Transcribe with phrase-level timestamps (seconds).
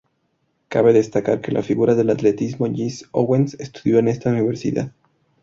[0.69, 4.91] Cabe destacar que la figura del atletismo Jesse Owens estudió en esta universidad.